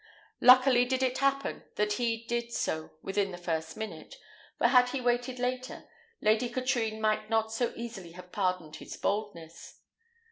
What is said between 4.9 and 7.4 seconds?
waited later, Lady Katrine might